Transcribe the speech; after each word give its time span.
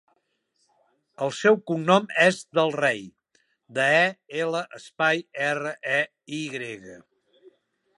El 1.25 1.33
seu 1.39 1.59
cognom 1.71 2.07
és 2.25 2.41
Del 2.59 2.73
Rey: 2.77 3.05
de, 3.79 3.87
e, 4.01 4.11
ela, 4.47 4.67
espai, 4.83 5.25
erra, 5.53 5.79
e, 6.01 6.05
i 6.41 6.45
grega. 6.61 7.03